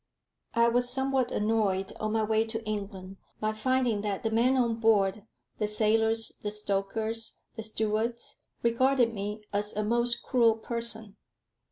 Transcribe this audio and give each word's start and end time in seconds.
I 0.55 0.67
was 0.67 0.89
somewhat 0.89 1.29
annoyed, 1.31 1.93
on 1.99 2.13
my 2.13 2.23
way 2.23 2.43
to 2.45 2.65
England, 2.65 3.17
by 3.39 3.53
finding 3.53 4.01
that 4.01 4.23
the 4.23 4.31
men 4.31 4.57
on 4.57 4.77
board, 4.79 5.27
the 5.59 5.67
sailors, 5.67 6.39
the 6.41 6.49
stokers, 6.49 7.37
and 7.55 7.63
stewards, 7.63 8.35
regarded 8.63 9.13
me 9.13 9.43
as 9.53 9.75
a 9.75 9.83
most 9.83 10.23
cruel 10.23 10.55
person. 10.55 11.17